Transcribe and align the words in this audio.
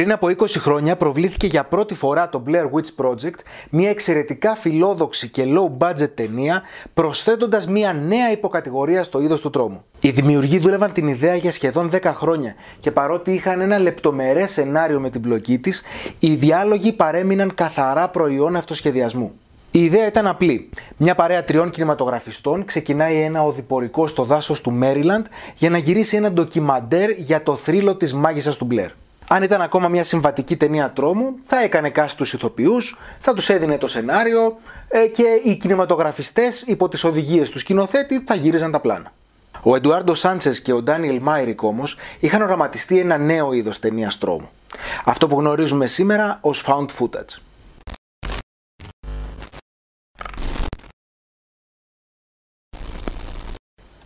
Πριν 0.00 0.12
από 0.12 0.26
20 0.26 0.46
χρόνια 0.48 0.96
προβλήθηκε 0.96 1.46
για 1.46 1.64
πρώτη 1.64 1.94
φορά 1.94 2.28
το 2.28 2.42
Blair 2.46 2.64
Witch 2.70 3.04
Project, 3.04 3.38
μια 3.70 3.90
εξαιρετικά 3.90 4.54
φιλόδοξη 4.54 5.28
και 5.28 5.44
low 5.46 5.86
budget 5.86 6.10
ταινία, 6.14 6.62
προσθέτοντας 6.94 7.66
μια 7.66 7.92
νέα 7.92 8.30
υποκατηγορία 8.30 9.02
στο 9.02 9.20
είδος 9.20 9.40
του 9.40 9.50
τρόμου. 9.50 9.84
Οι 10.00 10.10
δημιουργοί 10.10 10.58
δούλευαν 10.58 10.92
την 10.92 11.08
ιδέα 11.08 11.34
για 11.34 11.52
σχεδόν 11.52 11.90
10 11.92 12.00
χρόνια 12.04 12.54
και 12.80 12.90
παρότι 12.90 13.32
είχαν 13.32 13.60
ένα 13.60 13.78
λεπτομερέ 13.78 14.46
σενάριο 14.46 15.00
με 15.00 15.10
την 15.10 15.20
πλοκή 15.20 15.58
της, 15.58 15.82
οι 16.18 16.34
διάλογοι 16.34 16.92
παρέμειναν 16.92 17.54
καθαρά 17.54 18.08
προϊόν 18.08 18.56
αυτοσχεδιασμού. 18.56 19.32
Η 19.70 19.84
ιδέα 19.84 20.06
ήταν 20.06 20.26
απλή. 20.26 20.68
Μια 20.96 21.14
παρέα 21.14 21.44
τριών 21.44 21.70
κινηματογραφιστών 21.70 22.64
ξεκινάει 22.64 23.20
ένα 23.20 23.42
οδηπορικό 23.42 24.06
στο 24.06 24.24
δάσος 24.24 24.60
του 24.60 24.72
Μέριλαντ 24.72 25.24
για 25.56 25.70
να 25.70 25.78
γυρίσει 25.78 26.16
ένα 26.16 26.32
ντοκιμαντέρ 26.32 27.10
για 27.10 27.42
το 27.42 27.54
θρύλο 27.54 27.94
της 27.94 28.14
μάγισσας 28.14 28.56
του 28.56 28.64
Μπλερ. 28.64 28.90
Αν 29.32 29.42
ήταν 29.42 29.60
ακόμα 29.60 29.88
μια 29.88 30.04
συμβατική 30.04 30.56
ταινία 30.56 30.90
τρόμου, 30.90 31.34
θα 31.46 31.62
έκανε 31.62 31.90
casting 31.90 32.16
τους 32.16 32.32
ηθοποιούς, 32.32 32.98
θα 33.18 33.34
τους 33.34 33.48
έδινε 33.48 33.78
το 33.78 33.86
σενάριο 33.86 34.56
ε, 34.88 35.06
και 35.06 35.40
οι 35.44 35.56
κινηματογραφιστές 35.56 36.62
υπό 36.62 36.88
τις 36.88 37.04
οδηγίες 37.04 37.50
του 37.50 37.60
σκηνοθέτη 37.60 38.24
θα 38.26 38.34
γύριζαν 38.34 38.70
τα 38.70 38.80
πλάνα. 38.80 39.12
Ο 39.62 39.76
Εντουάρντο 39.76 40.14
Σάντσες 40.14 40.60
και 40.60 40.72
ο 40.72 40.82
Ντάνιελ 40.82 41.18
Μάιρικ 41.22 41.62
όμως 41.62 41.96
είχαν 42.18 42.42
οραματιστεί 42.42 42.98
ένα 42.98 43.16
νέο 43.18 43.52
είδος 43.52 43.78
ταινίας 43.78 44.18
τρόμου. 44.18 44.48
Αυτό 45.04 45.26
που 45.26 45.38
γνωρίζουμε 45.38 45.86
σήμερα 45.86 46.38
ως 46.40 46.64
found 46.66 46.86
footage. 46.98 47.49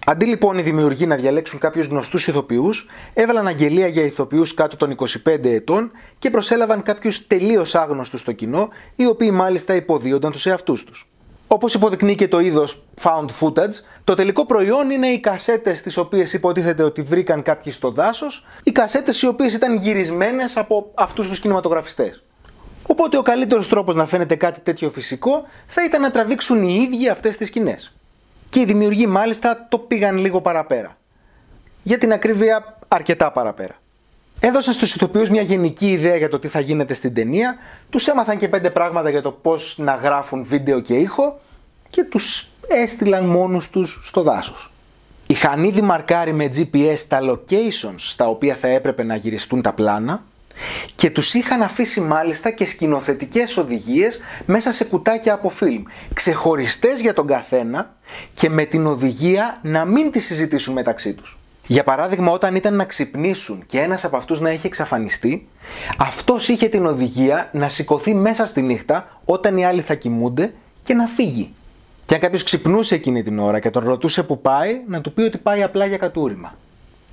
Αντί 0.07 0.25
λοιπόν 0.25 0.59
οι 0.59 0.63
δημιουργοί 0.63 1.07
να 1.07 1.17
διαλέξουν 1.17 1.59
κάποιους 1.59 1.87
γνωστούς 1.87 2.29
ηθοποιούς, 2.29 2.89
έβαλαν 3.15 3.47
αγγελία 3.47 3.87
για 3.87 4.03
ηθοποιούς 4.03 4.55
κάτω 4.55 4.77
των 4.77 4.97
25 4.97 5.45
ετών 5.45 5.91
και 6.19 6.31
προσέλαβαν 6.31 6.83
κάποιους 6.83 7.27
τελείως 7.27 7.75
άγνωστους 7.75 8.21
στο 8.21 8.33
κοινό, 8.33 8.69
οι 8.97 9.07
οποίοι 9.07 9.31
μάλιστα 9.33 9.75
υποδίονταν 9.75 10.33
τους 10.33 10.47
εαυτούς 10.47 10.85
τους. 10.85 11.09
Όπως 11.47 11.75
υποδεικνύει 11.75 12.15
και 12.15 12.29
το 12.29 12.41
είδος 12.41 12.83
found 13.03 13.27
footage, 13.41 13.73
το 14.05 14.15
τελικό 14.15 14.47
προϊόν 14.47 14.91
είναι 14.91 15.07
οι 15.07 15.21
κασέτες 15.21 15.83
τις 15.83 15.97
οποίες 15.97 16.33
υποτίθεται 16.33 16.83
ότι 16.83 17.03
βρήκαν 17.03 17.43
κάποιοι 17.43 17.73
στο 17.73 17.91
δάσος, 17.91 18.47
οι 18.63 18.73
κασέτες 18.73 19.23
οι 19.23 19.27
οποίες 19.27 19.55
ήταν 19.55 19.77
γυρισμένες 19.77 20.57
από 20.57 20.91
αυτούς 20.95 21.29
τους 21.29 21.41
κινηματογραφιστές. 21.41 22.23
Οπότε 22.87 23.17
ο 23.17 23.23
καλύτερος 23.23 23.69
τρόπος 23.69 23.95
να 23.95 24.07
φαίνεται 24.07 24.35
κάτι 24.35 24.61
τέτοιο 24.61 24.91
φυσικό 24.91 25.43
θα 25.67 25.85
ήταν 25.85 26.01
να 26.01 26.11
τραβήξουν 26.11 26.63
οι 26.63 26.89
ίδιοι 26.91 27.09
αυτές 27.09 27.37
τις 27.37 27.49
σκηνές. 27.49 27.95
Και 28.55 28.61
οι 28.61 28.65
δημιουργοί 28.65 29.07
μάλιστα 29.07 29.67
το 29.69 29.79
πήγαν 29.79 30.17
λίγο 30.17 30.41
παραπέρα. 30.41 30.97
Για 31.83 31.99
την 31.99 32.13
ακρίβεια 32.13 32.79
αρκετά 32.89 33.31
παραπέρα. 33.33 33.75
Έδωσαν 34.41 34.75
στους 34.75 34.95
ηθοποιούς 34.95 35.31
μια 35.31 35.43
γενική 35.43 35.91
ιδέα 35.91 36.17
για 36.17 36.29
το 36.29 36.39
τι 36.39 36.49
θα 36.49 36.61
γίνεται 36.61 36.95
στην 36.95 37.15
ταινία, 37.15 37.57
τους 37.91 38.07
έμαθαν 38.07 38.37
και 38.37 38.49
πέντε 38.49 38.71
πράγματα 38.71 39.11
για 39.11 39.23
το 39.23 39.33
πώς 39.33 39.79
να 39.79 39.95
γράφουν 39.95 40.45
βίντεο 40.45 40.81
και 40.81 40.95
ήχο 40.95 41.41
και 41.91 42.05
τους 42.05 42.49
έστειλαν 42.69 43.25
μόνους 43.25 43.71
τους 43.71 44.01
στο 44.05 44.23
δάσος. 44.23 44.73
Είχαν 45.27 45.65
ήδη 45.65 45.81
μαρκάρει 45.81 46.33
με 46.33 46.49
GPS 46.57 46.99
τα 47.09 47.21
locations 47.23 47.95
στα 47.97 48.29
οποία 48.29 48.55
θα 48.55 48.69
έπρεπε 48.69 49.05
να 49.05 49.17
γυριστούν 49.17 49.63
τα 49.63 49.73
πλάνα 49.73 50.25
και 50.95 51.11
τους 51.11 51.35
είχαν 51.35 51.63
αφήσει 51.63 52.01
μάλιστα 52.01 52.51
και 52.51 52.67
σκηνοθετικές 52.67 53.57
οδηγίες 53.57 54.21
μέσα 54.47 54.73
σε 54.73 54.85
κουτάκια 54.85 55.35
από 55.35 55.49
φιλμ, 55.49 55.83
ξεχωριστές 56.15 57.01
για 57.01 57.15
τον 57.15 57.27
καθένα 57.27 57.95
και 58.35 58.49
με 58.49 58.65
την 58.65 58.87
οδηγία 58.87 59.59
να 59.63 59.85
μην 59.85 60.11
τις 60.11 60.25
συζητήσουν 60.25 60.75
μεταξύ 60.75 61.13
τους. 61.13 61.39
Για 61.67 61.85
παράδειγμα, 61.85 62.33
όταν 62.33 62.55
ήταν 62.55 62.75
να 62.75 62.85
ξυπνήσουν 62.85 63.63
και 63.67 63.81
ένας 63.81 64.05
από 64.05 64.17
αυτούς 64.17 64.41
να 64.41 64.51
έχει 64.51 64.67
εξαφανιστεί, 64.67 65.49
αυτός 65.99 66.49
είχε 66.49 66.69
την 66.69 66.87
οδηγία 66.87 67.49
να 67.53 67.69
σηκωθεί 67.69 68.15
μέσα 68.15 68.47
στη 68.47 68.63
νύχτα 68.63 69.21
όταν 69.25 69.57
οι 69.57 69.67
άλλοι 69.67 69.81
θα 69.81 69.95
κοιμούνται 69.95 70.55
και 70.83 70.95
να 70.95 71.07
φύγει. 71.07 71.53
Και 72.07 72.15
αν 72.15 72.21
κάποιος 72.21 72.43
ξυπνούσε 72.43 72.95
εκείνη 72.95 73.23
την 73.23 73.39
ώρα 73.39 73.59
και 73.59 73.71
τον 73.71 73.85
ρωτούσε 73.85 74.23
που 74.23 74.41
πάει, 74.41 74.81
να 74.89 75.01
του 75.01 75.13
πει 75.13 75.23
ότι 75.23 75.39
πάει 75.39 75.63
απλά 75.63 75.87
για 75.87 75.97
κατούριμα. 75.97 76.55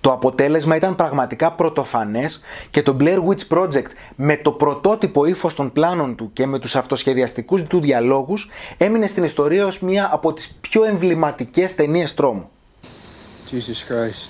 Το 0.02 0.12
αποτέλεσμα 0.12 0.76
ήταν 0.76 0.96
πραγματικά 0.96 1.52
πρωτοφανές 1.52 2.42
και 2.70 2.84
το 2.84 2.98
Blair 3.00 3.18
Witch 3.28 3.58
Project 3.58 3.92
με 4.16 4.38
το 4.38 4.52
πρωτότυπο 4.52 5.26
ύφος 5.26 5.54
των 5.54 5.72
πλάνων 5.72 6.16
του 6.16 6.30
και 6.34 6.46
με 6.46 6.60
τους 6.60 6.76
αυτοσχεδιαστικούς 6.76 7.64
του 7.64 7.82
διαλόγους 7.82 8.50
έμεινε 8.78 9.08
στην 9.08 9.24
ιστορία 9.24 9.66
ως 9.66 9.80
μία 9.80 10.10
από 10.12 10.34
τις 10.34 10.58
πιο 10.62 10.84
εμβληματικές 10.84 11.76
ταινίες 11.76 12.14
τρόμου. 12.14 12.50
Jesus 13.52 13.92
Christ. 13.92 14.30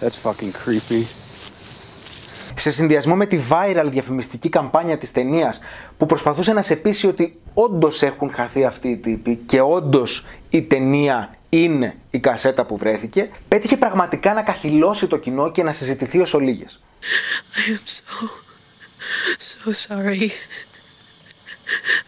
That's 0.00 0.30
fucking 0.30 0.52
creepy. 0.52 1.04
Σε 2.54 2.70
συνδυασμό 2.70 3.16
με 3.16 3.26
τη 3.26 3.38
viral 3.50 3.86
διαφημιστική 3.90 4.48
καμπάνια 4.48 4.98
της 4.98 5.12
ταινίας 5.12 5.60
που 5.98 6.06
προσπαθούσε 6.06 6.52
να 6.52 6.62
σε 6.62 6.76
πείσει 6.76 7.06
ότι 7.06 7.40
όντως 7.54 8.02
έχουν 8.02 8.32
χαθεί 8.32 8.64
αυτοί 8.64 8.88
οι 8.88 8.96
τύποι 8.96 9.34
και 9.46 9.60
όντως 9.60 10.26
η 10.50 10.62
ταινία 10.62 11.34
είναι 11.50 11.94
η 12.10 12.18
κασέτα 12.18 12.64
που 12.64 12.76
βρέθηκε, 12.76 13.30
πέτυχε 13.48 13.76
πραγματικά 13.76 14.34
να 14.34 14.42
καθυλώσει 14.42 15.06
το 15.06 15.16
κοινό 15.16 15.50
και 15.50 15.62
να 15.62 15.72
συζητηθεί 15.72 16.20
ως 16.20 16.34
ολίγες. 16.34 16.80
I 17.56 17.70
am 17.70 17.86
so, 17.86 18.28
so 19.50 19.72
sorry 19.88 20.30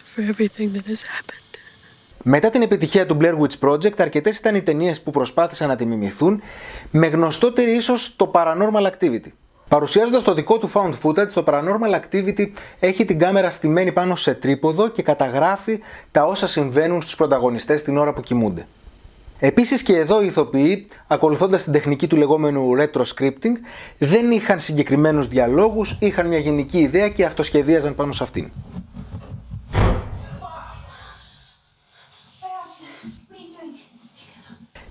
for 0.09 0.21
everything 0.21 0.69
that 0.73 0.85
has 0.87 1.01
happened. 1.01 1.43
Μετά 2.25 2.49
την 2.49 2.61
επιτυχία 2.61 3.05
του 3.05 3.17
Blair 3.21 3.37
Witch 3.39 3.69
Project, 3.69 3.93
αρκετές 3.97 4.37
ήταν 4.37 4.55
οι 4.55 4.61
ταινίες 4.61 5.01
που 5.01 5.11
προσπάθησαν 5.11 5.67
να 5.67 5.75
τη 5.75 5.85
μιμηθούν, 5.85 6.41
με 6.91 7.07
γνωστότερη 7.07 7.71
ίσως 7.71 8.15
το 8.15 8.31
Paranormal 8.33 8.91
Activity. 8.91 9.31
Παρουσιάζοντας 9.67 10.23
το 10.23 10.33
δικό 10.33 10.57
του 10.57 10.71
found 10.73 10.93
footage, 11.03 11.31
το 11.33 11.43
Paranormal 11.47 12.01
Activity 12.01 12.51
έχει 12.79 13.05
την 13.05 13.19
κάμερα 13.19 13.49
στημένη 13.49 13.91
πάνω 13.91 14.15
σε 14.15 14.33
τρίποδο 14.33 14.87
και 14.87 15.01
καταγράφει 15.01 15.79
τα 16.11 16.23
όσα 16.23 16.47
συμβαίνουν 16.47 17.01
στους 17.01 17.15
πρωταγωνιστές 17.15 17.83
την 17.83 17.97
ώρα 17.97 18.13
που 18.13 18.21
κοιμούνται. 18.21 18.67
Επίσης 19.45 19.83
και 19.83 19.97
εδώ 19.97 20.21
οι 20.21 20.25
ηθοποιοί, 20.25 20.85
ακολουθώντας 21.07 21.63
την 21.63 21.73
τεχνική 21.73 22.07
του 22.07 22.15
λεγόμενου 22.15 22.69
retro 22.77 23.01
scripting, 23.15 23.53
δεν 23.97 24.31
είχαν 24.31 24.59
συγκεκριμένους 24.59 25.27
διαλόγους, 25.27 25.97
είχαν 25.99 26.27
μια 26.27 26.37
γενική 26.37 26.79
ιδέα 26.79 27.09
και 27.09 27.25
αυτοσχεδίαζαν 27.25 27.95
πάνω 27.95 28.11
σε 28.11 28.23
αυτήν. 28.23 28.51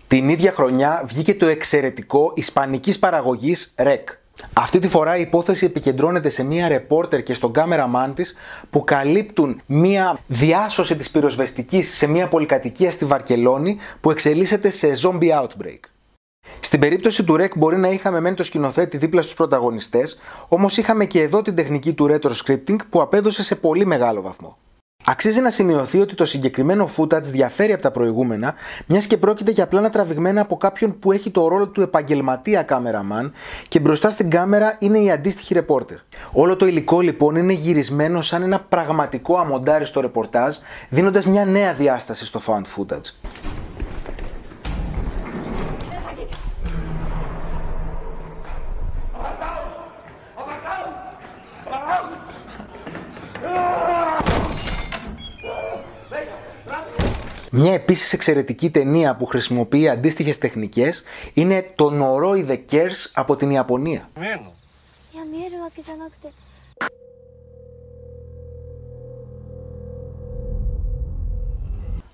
Την 0.09 0.29
ίδια 0.29 0.53
χρονιά 0.53 1.03
βγήκε 1.07 1.35
το 1.35 1.47
εξαιρετικό 1.47 2.33
ισπανικής 2.35 2.99
παραγωγής 2.99 3.75
REC. 3.77 4.22
Αυτή 4.53 4.79
τη 4.79 4.89
φορά 4.89 5.17
η 5.17 5.21
υπόθεση 5.21 5.65
επικεντρώνεται 5.65 6.29
σε 6.29 6.43
μία 6.43 6.69
ρεπόρτερ 6.69 7.23
και 7.23 7.35
στον 7.35 7.53
κάμεραμάν 7.53 8.15
της 8.15 8.35
που 8.71 8.85
καλύπτουν 8.85 9.61
μία 9.67 10.19
διάσωση 10.27 10.97
της 10.97 11.11
πυροσβεστικής 11.11 11.97
σε 11.97 12.07
μία 12.07 12.29
πολυκατοικία 12.29 12.91
στη 12.91 13.05
Βαρκελόνη 13.05 13.77
που 14.01 14.11
εξελίσσεται 14.11 14.71
σε 14.71 14.91
zombie 15.03 15.43
outbreak. 15.43 15.81
Στην 16.61 16.81
περίπτωση 16.81 17.25
του 17.25 17.37
REC 17.39 17.57
μπορεί 17.57 17.77
να 17.77 17.89
είχαμε 17.89 18.21
μεν 18.21 18.35
το 18.35 18.45
σκηνοθέτη 18.45 18.97
δίπλα 18.97 19.23
στους 19.23 19.35
πρωταγωνιστές, 19.35 20.21
όμως 20.49 20.77
είχαμε 20.77 21.05
και 21.05 21.23
εδώ 21.23 21.43
την 21.43 21.55
τεχνική 21.55 21.93
του 21.93 22.09
retro 22.11 22.31
scripting 22.45 22.77
που 22.91 23.01
απέδωσε 23.01 23.43
σε 23.43 23.57
πολύ 23.57 23.87
μεγάλο 23.87 24.23
βαθμό. 24.23 24.59
Αξίζει 25.05 25.41
να 25.41 25.51
σημειωθεί 25.51 25.99
ότι 25.99 26.15
το 26.15 26.25
συγκεκριμένο 26.25 26.91
footage 26.97 27.23
διαφέρει 27.23 27.73
από 27.73 27.83
τα 27.83 27.91
προηγούμενα, 27.91 28.55
μιας 28.87 29.07
και 29.07 29.17
πρόκειται 29.17 29.51
για 29.51 29.67
πλάνα 29.67 29.91
τραβηγμένα 29.91 30.41
από 30.41 30.57
κάποιον 30.57 30.99
που 30.99 31.13
έχει 31.13 31.31
το 31.31 31.49
ρόλο 31.49 31.67
του 31.69 31.81
επαγγελματία 31.83 32.63
κάμεραμαν 32.63 33.33
και 33.69 33.81
μπροστά 33.81 34.11
στην 34.11 34.31
κάμερα 34.31 34.77
είναι 34.79 34.99
η 34.99 35.11
αντίστοιχη 35.11 35.55
ρεπόρτερ. 35.55 35.97
Όλο 36.33 36.57
το 36.57 36.67
υλικό 36.67 37.01
λοιπόν 37.01 37.37
είναι 37.37 37.53
γυρισμένο 37.53 38.23
σαν 38.23 38.43
ένα 38.43 38.61
πραγματικό 38.61 39.37
αμοντάριστο 39.37 40.01
ρεπορτάζ, 40.01 40.57
δίνοντας 40.89 41.27
μια 41.27 41.45
νέα 41.45 41.75
διάσταση 41.75 42.27
στο 42.27 42.41
found 42.47 42.63
footage. 42.77 43.32
Μια 57.55 57.73
επίσης 57.73 58.13
εξαιρετική 58.13 58.71
ταινία 58.71 59.17
που 59.17 59.27
χρησιμοποιεί 59.27 59.89
αντίστοιχες 59.89 60.39
τεχνικές 60.39 61.03
είναι 61.33 61.67
το 61.75 61.93
Noroi 62.01 62.49
The 62.49 62.59
Cares 62.71 63.11
από 63.13 63.37
την 63.37 63.51
Ιαπωνία. 63.51 64.11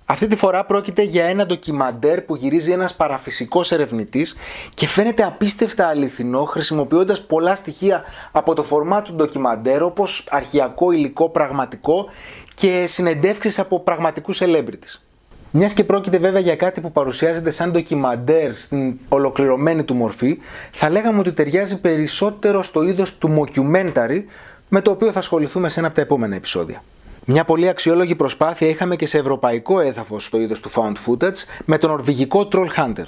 Αυτή 0.05 0.27
τη 0.27 0.35
φορά 0.35 0.65
πρόκειται 0.65 1.01
για 1.01 1.25
ένα 1.25 1.45
ντοκιμαντέρ 1.45 2.21
που 2.21 2.35
γυρίζει 2.35 2.71
ένας 2.71 2.95
παραφυσικός 2.95 3.71
ερευνητής 3.71 4.35
και 4.73 4.87
φαίνεται 4.87 5.23
απίστευτα 5.23 5.87
αληθινό 5.87 6.43
χρησιμοποιώντας 6.43 7.21
πολλά 7.21 7.55
στοιχεία 7.55 8.03
από 8.31 8.53
το 8.53 8.63
φορμά 8.63 9.01
του 9.01 9.13
ντοκιμαντέρ 9.13 9.83
όπως 9.83 10.27
αρχιακό 10.29 10.91
υλικό 10.91 11.29
πραγματικό 11.29 12.09
και 12.53 12.85
συνεντεύξεις 12.87 13.59
από 13.59 13.79
πραγματικούς 13.79 14.41
celebrities. 14.41 15.08
Μιας 15.51 15.73
και 15.73 15.83
πρόκειται 15.83 16.17
βέβαια 16.17 16.41
για 16.41 16.55
κάτι 16.55 16.81
που 16.81 16.91
παρουσιάζεται 16.91 17.51
σαν 17.51 17.71
ντοκιμαντέρ 17.71 18.53
στην 18.53 18.97
ολοκληρωμένη 19.09 19.83
του 19.83 19.93
μορφή, 19.93 20.37
θα 20.71 20.89
λέγαμε 20.89 21.19
ότι 21.19 21.31
ταιριάζει 21.31 21.79
περισσότερο 21.79 22.63
στο 22.63 22.83
είδος 22.83 23.17
του 23.17 23.29
mockumentary, 23.39 24.23
με 24.69 24.81
το 24.81 24.91
οποίο 24.91 25.11
θα 25.11 25.19
ασχοληθούμε 25.19 25.69
σε 25.69 25.79
ένα 25.79 25.87
από 25.87 25.95
τα 25.95 26.01
επόμενα 26.01 26.35
επεισόδια. 26.35 26.83
Μια 27.25 27.43
πολύ 27.43 27.69
αξιόλογη 27.69 28.15
προσπάθεια 28.15 28.67
είχαμε 28.67 28.95
και 28.95 29.05
σε 29.05 29.17
ευρωπαϊκό 29.17 29.79
έδαφος 29.79 30.25
στο 30.25 30.39
είδος 30.39 30.59
του 30.59 30.69
found 30.71 30.93
footage 31.05 31.43
με 31.65 31.77
τον 31.77 31.91
ορβηγικό 31.91 32.47
Troll 32.51 32.67
Hunter. 32.77 33.05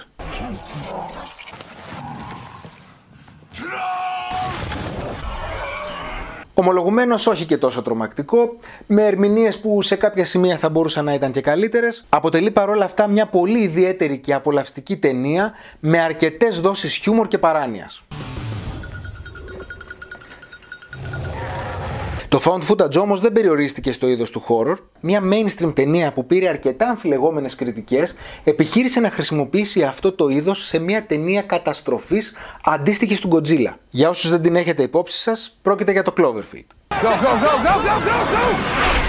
Ομολογουμένως 6.61 7.27
όχι 7.27 7.45
και 7.45 7.57
τόσο 7.57 7.81
τρομακτικό, 7.81 8.57
με 8.87 9.05
ερμηνείες 9.05 9.59
που 9.59 9.81
σε 9.81 9.95
κάποια 9.95 10.25
σημεία 10.25 10.57
θα 10.57 10.69
μπορούσαν 10.69 11.05
να 11.05 11.13
ήταν 11.13 11.31
και 11.31 11.41
καλύτερες, 11.41 12.05
αποτελεί 12.09 12.51
παρόλα 12.51 12.85
αυτά 12.85 13.07
μια 13.07 13.25
πολύ 13.25 13.59
ιδιαίτερη 13.59 14.17
και 14.17 14.33
απολαυστική 14.33 14.97
ταινία 14.97 15.53
με 15.79 15.99
αρκετές 15.99 16.61
δόσεις 16.61 16.95
χιούμορ 16.95 17.27
και 17.27 17.37
παράνοιας. 17.37 18.03
Το 22.31 22.41
found 22.43 22.61
footage 22.69 22.97
όμως 22.97 23.19
δεν 23.19 23.31
περιορίστηκε 23.31 23.91
στο 23.91 24.07
είδος 24.07 24.31
του 24.31 24.43
horror. 24.47 24.75
Μια 24.99 25.21
mainstream 25.31 25.75
ταινία 25.75 26.13
που 26.13 26.25
πήρε 26.25 26.47
αρκετά 26.47 26.89
αμφιλεγόμενες 26.89 27.55
κριτικές 27.55 28.15
επιχείρησε 28.43 28.99
να 28.99 29.09
χρησιμοποιήσει 29.09 29.83
αυτό 29.83 30.11
το 30.11 30.27
είδος 30.27 30.65
σε 30.65 30.79
μια 30.79 31.05
ταινία 31.05 31.41
καταστροφής 31.41 32.35
αντίστοιχη 32.63 33.21
του 33.21 33.29
Godzilla. 33.31 33.73
Για 33.89 34.09
όσους 34.09 34.29
δεν 34.29 34.41
την 34.41 34.55
έχετε 34.55 34.83
υπόψη 34.83 35.19
σας, 35.19 35.57
πρόκειται 35.61 35.91
για 35.91 36.03
το 36.03 36.13
Cloverfield. 36.17 36.67
Go, 36.89 37.05
go, 37.05 37.31
ο 38.97 39.00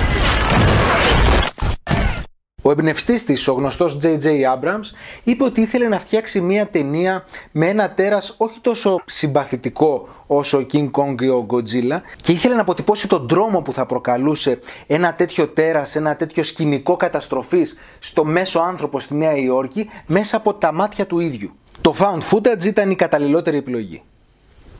εμπνευστής 2.72 3.24
της, 3.24 3.48
ο 3.48 3.52
γνωστός 3.52 3.98
J.J. 4.02 4.26
Abrams, 4.26 4.90
είπε 5.22 5.44
ότι 5.44 5.60
ήθελε 5.60 5.88
να 5.88 5.98
φτιάξει 5.98 6.40
μια 6.40 6.66
ταινία 6.66 7.24
με 7.50 7.68
ένα 7.68 7.90
τέρας 7.90 8.34
όχι 8.38 8.60
τόσο 8.60 9.02
συμπαθητικό 9.04 10.08
όσο 10.26 10.58
ο 10.58 10.66
King 10.72 10.90
Kong 10.90 11.22
ή 11.22 11.28
ο 11.28 11.46
Godzilla 11.50 12.00
και 12.20 12.32
ήθελε 12.32 12.54
να 12.54 12.60
αποτυπώσει 12.60 13.08
τον 13.08 13.28
τρόμο 13.28 13.62
που 13.62 13.72
θα 13.72 13.86
προκαλούσε 13.86 14.58
ένα 14.86 15.14
τέτοιο 15.14 15.48
τέρας, 15.48 15.96
ένα 15.96 16.16
τέτοιο 16.16 16.42
σκηνικό 16.42 16.96
καταστροφής 16.96 17.78
στο 17.98 18.24
μέσο 18.24 18.60
άνθρωπο 18.60 18.98
στη 18.98 19.14
Νέα 19.14 19.36
Υόρκη 19.36 19.88
μέσα 20.06 20.36
από 20.36 20.54
τα 20.54 20.72
μάτια 20.72 21.06
του 21.06 21.20
ίδιου. 21.20 21.50
Το 21.80 21.94
found 21.98 22.20
footage 22.30 22.64
ήταν 22.64 22.90
η 22.90 22.96
καταλληλότερη 22.96 23.56
επιλογή. 23.56 24.02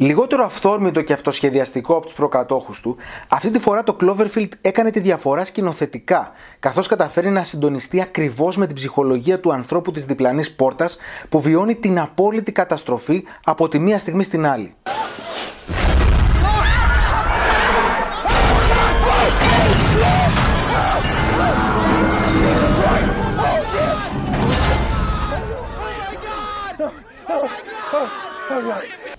Λιγότερο 0.03 0.45
αυθόρμητο 0.45 1.03
και 1.03 1.13
αυτοσχεδιαστικό 1.13 1.97
από 1.97 2.07
τους 2.07 2.15
προκατόχους 2.15 2.81
του, 2.81 2.97
αυτή 3.29 3.51
τη 3.51 3.59
φορά 3.59 3.83
το 3.83 3.97
Cloverfield 4.01 4.49
έκανε 4.61 4.91
τη 4.91 5.01
διαφορά 5.01 5.45
σκηνοθετικά, 5.45 6.33
καθώς 6.59 6.87
καταφέρει 6.87 7.31
να 7.31 7.45
συντονιστεί 7.45 8.01
ακριβώς 8.01 8.57
με 8.57 8.67
την 8.67 8.75
ψυχολογία 8.75 9.41
του 9.41 9.53
ανθρώπου 9.53 9.93
της 9.93 10.05
διπλανής 10.05 10.53
πόρτας 10.53 10.97
που 11.29 11.41
βιώνει 11.41 11.75
την 11.75 12.01
απόλυτη 12.01 12.53
καταστροφή 12.53 13.25
από 13.45 13.69
τη 13.69 13.79
μία 13.79 13.99
στιγμή 13.99 14.23
στην 14.23 14.47
άλλη. 14.47 14.75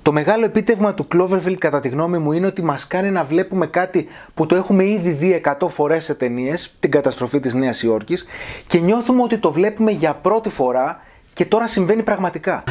Το 0.03 0.11
μεγάλο 0.11 0.45
επίτευγμα 0.45 0.93
του 0.93 1.07
Cloverfield 1.15 1.57
κατά 1.57 1.79
τη 1.79 1.89
γνώμη 1.89 2.17
μου 2.17 2.31
είναι 2.31 2.45
ότι 2.45 2.63
μας 2.63 2.87
κάνει 2.87 3.09
να 3.11 3.23
βλέπουμε 3.23 3.67
κάτι 3.67 4.07
που 4.33 4.45
το 4.45 4.55
έχουμε 4.55 4.89
ήδη 4.89 5.09
δει 5.09 5.41
100 5.59 5.67
φορές 5.69 6.03
σε 6.03 6.15
ταινίες, 6.15 6.75
την 6.79 6.91
καταστροφή 6.91 7.39
της 7.39 7.53
Νέας 7.53 7.83
Υόρκης 7.83 8.25
και 8.67 8.79
νιώθουμε 8.79 9.21
ότι 9.21 9.37
το 9.37 9.51
βλέπουμε 9.51 9.91
για 9.91 10.13
πρώτη 10.13 10.49
φορά 10.49 11.01
και 11.33 11.45
τώρα 11.45 11.67
συμβαίνει 11.67 12.03
πραγματικά. 12.03 12.63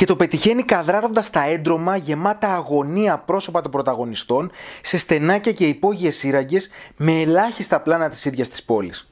Και 0.00 0.06
το 0.06 0.16
πετυχαίνει 0.16 0.62
καδράροντας 0.62 1.30
τα 1.30 1.44
έντρομα 1.44 1.96
γεμάτα 1.96 2.54
αγωνία 2.54 3.18
πρόσωπα 3.18 3.60
των 3.60 3.70
πρωταγωνιστών 3.70 4.50
σε 4.80 4.98
στενάκια 4.98 5.52
και 5.52 5.66
υπόγειες 5.66 6.16
σύραγγες 6.16 6.70
με 6.96 7.20
ελάχιστα 7.20 7.80
πλάνα 7.80 8.08
της 8.08 8.24
ίδιας 8.24 8.48
της 8.48 8.62
πόλης. 8.62 9.10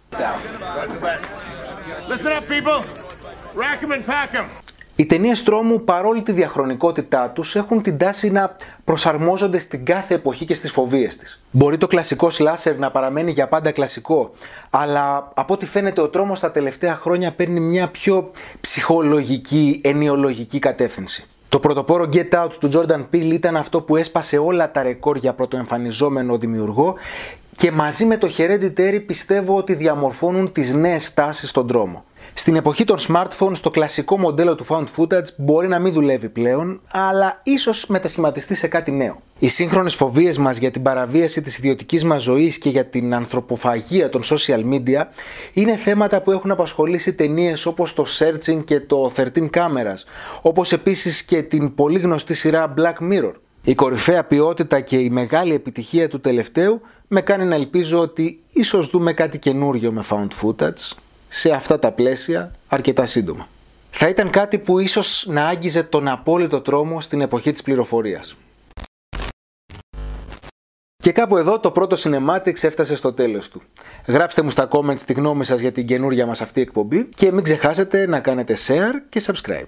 Οι 5.01 5.07
ταινίες 5.07 5.43
τρόμου, 5.43 5.85
παρόλη 5.85 6.23
τη 6.23 6.33
διαχρονικότητά 6.33 7.31
τους, 7.31 7.55
έχουν 7.55 7.83
την 7.83 7.99
τάση 7.99 8.31
να 8.31 8.57
προσαρμόζονται 8.85 9.59
στην 9.59 9.85
κάθε 9.85 10.15
εποχή 10.15 10.45
και 10.45 10.55
στις 10.55 10.71
φοβίες 10.71 11.17
της. 11.17 11.43
Μπορεί 11.51 11.79
το 11.79 11.87
κλασικό 11.87 12.31
σλάσερ 12.31 12.79
να 12.79 12.91
παραμένει 12.91 13.31
για 13.31 13.49
πάντα 13.49 13.71
κλασικό, 13.71 14.31
αλλά 14.71 15.33
από 15.35 15.55
ό,τι 15.55 15.67
φαίνεται 15.67 16.01
ο 16.01 16.09
τρόμος 16.09 16.41
τα 16.41 16.51
τελευταία 16.51 16.95
χρόνια 16.95 17.33
παίρνει 17.33 17.61
μια 17.61 17.89
πιο 17.89 18.31
ψυχολογική, 18.61 19.81
ενιολογική 19.85 20.59
κατεύθυνση. 20.59 21.27
Το 21.49 21.59
πρωτοπόρο 21.59 22.09
Get 22.13 22.45
Out 22.45 22.51
του 22.61 22.71
Jordan 22.75 23.05
Peele 23.13 23.33
ήταν 23.33 23.57
αυτό 23.57 23.81
που 23.81 23.97
έσπασε 23.97 24.39
όλα 24.39 24.71
τα 24.71 24.83
ρεκόρ 24.83 25.17
για 25.17 25.33
πρωτοεμφανιζόμενο 25.33 26.39
δημιουργό 26.39 26.95
και 27.57 27.71
μαζί 27.71 28.05
με 28.05 28.17
το 28.17 28.31
Hereditary 28.37 29.03
πιστεύω 29.07 29.57
ότι 29.57 29.75
διαμορφώνουν 29.75 30.53
τις 30.53 30.75
νέες 30.75 31.05
στάσεις 31.05 31.49
στον 31.49 31.67
τρόμο. 31.67 32.05
Στην 32.39 32.57
εποχή 32.57 32.85
των 32.85 32.97
smartphones 33.09 33.59
το 33.63 33.71
κλασικό 33.71 34.19
μοντέλο 34.19 34.55
του 34.55 34.67
found 34.69 34.85
footage 34.97 35.35
μπορεί 35.37 35.69
να 35.69 35.79
μην 35.79 35.93
δουλεύει 35.93 36.29
πλέον, 36.29 36.81
αλλά 36.91 37.41
ίσως 37.43 37.87
μετασχηματιστεί 37.87 38.55
σε 38.55 38.69
κάτι 38.69 38.91
νέο. 38.91 39.23
Οι 39.39 39.49
σύγχρονες 39.49 39.95
φοβίες 39.95 40.39
μας 40.39 40.57
για 40.57 40.71
την 40.71 40.83
παραβίαση 40.83 41.43
της 41.43 41.59
ιδιωτικής 41.59 42.05
μας 42.05 42.23
ζωής 42.23 42.59
και 42.59 42.69
για 42.69 42.85
την 42.85 43.15
ανθρωποφαγία 43.15 44.09
των 44.09 44.23
social 44.25 44.65
media 44.73 45.03
είναι 45.53 45.77
θέματα 45.77 46.21
που 46.21 46.31
έχουν 46.31 46.51
απασχολήσει 46.51 47.15
ταινίες 47.15 47.67
όπως 47.67 47.95
το 47.95 48.05
Searching 48.19 48.65
και 48.65 48.81
το 48.81 49.13
13 49.17 49.51
Cameras, 49.51 50.03
όπως 50.43 50.73
επίσης 50.73 51.23
και 51.23 51.43
την 51.43 51.75
πολύ 51.75 51.99
γνωστή 51.99 52.35
σειρά 52.35 52.75
Black 52.77 53.13
Mirror. 53.13 53.33
Η 53.63 53.75
κορυφαία 53.75 54.25
ποιότητα 54.25 54.81
και 54.81 54.97
η 54.97 55.11
μεγάλη 55.11 55.55
επιτυχία 55.55 56.09
του 56.09 56.21
τελευταίου 56.21 56.81
με 57.09 57.21
κάνει 57.21 57.45
να 57.45 57.55
ελπίζω 57.55 58.01
ότι 58.01 58.41
ίσως 58.53 58.89
δούμε 58.89 59.13
κάτι 59.13 59.39
καινούριο 59.39 59.93
με 59.93 60.05
found 60.11 60.29
footage 60.43 60.97
σε 61.29 61.51
αυτά 61.51 61.79
τα 61.79 61.93
πλαίσια 61.93 62.53
αρκετά 62.69 63.07
σύντομα. 63.07 63.49
Θα 63.91 64.09
ήταν 64.09 64.31
κάτι 64.31 64.59
που 64.59 64.79
ίσως 64.79 65.25
να 65.29 65.47
άγγιζε 65.47 65.83
τον 65.83 66.09
απόλυτο 66.09 66.61
τρόμο 66.61 67.01
στην 67.01 67.21
εποχή 67.21 67.53
της 67.53 67.63
πληροφορίας. 67.63 68.37
Και 71.03 71.13
κάπου 71.13 71.37
εδώ 71.37 71.61
το 71.61 71.71
πρώτο 71.71 71.97
Cinematics 71.99 72.63
έφτασε 72.63 72.97
στο 72.97 73.13
τέλος 73.13 73.49
του. 73.49 73.63
Γράψτε 74.07 74.43
μου 74.43 74.51
στα 74.51 74.69
comments 74.71 75.01
τη 75.01 75.13
γνώμη 75.13 75.45
σας 75.45 75.61
για 75.61 75.73
την 75.73 75.87
καινούρια 75.87 76.27
μας 76.27 76.41
αυτή 76.41 76.61
εκπομπή 76.61 77.05
και 77.05 77.33
μην 77.33 77.43
ξεχάσετε 77.43 78.07
να 78.07 78.21
κάνετε 78.21 78.57
share 78.67 78.95
και 79.09 79.23
subscribe. 79.27 79.67